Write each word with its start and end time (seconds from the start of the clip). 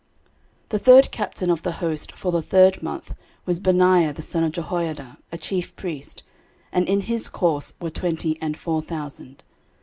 13:027:005 0.69 0.69
The 0.69 0.79
third 0.79 1.11
captain 1.11 1.49
of 1.51 1.61
the 1.61 1.71
host 1.73 2.11
for 2.13 2.31
the 2.31 2.41
third 2.41 2.81
month 2.81 3.13
was 3.45 3.59
Benaiah 3.59 4.11
the 4.11 4.23
son 4.23 4.43
of 4.43 4.51
Jehoiada, 4.51 5.19
a 5.31 5.37
chief 5.37 5.75
priest: 5.75 6.23
and 6.71 6.89
in 6.89 7.01
his 7.01 7.29
course 7.29 7.75
were 7.79 7.91
twenty 7.91 8.35
and 8.41 8.57
four 8.57 8.81
thousand. 8.81 9.43